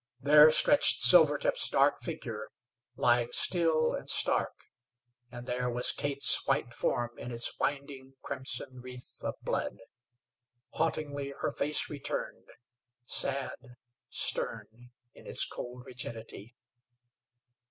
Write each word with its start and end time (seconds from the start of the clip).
There 0.19 0.49
stretched 0.49 1.03
Silvertip's 1.03 1.69
dark 1.69 1.99
figure, 2.01 2.47
lying 2.95 3.31
still 3.33 3.93
and 3.93 4.09
stark, 4.09 4.55
and 5.31 5.45
there 5.45 5.69
was 5.69 5.91
Kate's 5.91 6.41
white 6.47 6.73
form 6.73 7.11
in 7.19 7.31
its 7.31 7.59
winding, 7.59 8.15
crimson 8.23 8.81
wreath 8.81 9.19
of 9.23 9.35
blood. 9.43 9.77
Hauntingly 10.71 11.35
her 11.41 11.51
face 11.51 11.87
returned, 11.87 12.47
sad, 13.05 13.75
stern 14.09 14.69
in 15.13 15.27
its 15.27 15.45
cold 15.45 15.85
rigidity. 15.85 16.55